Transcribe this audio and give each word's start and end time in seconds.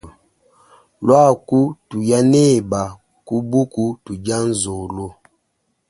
Luaku 1.05 1.59
tuya 1.89 2.19
neba 2.33 2.81
ku 3.27 3.35
buku 3.49 3.85
tudia 4.03 4.37
nzolo. 4.49 5.07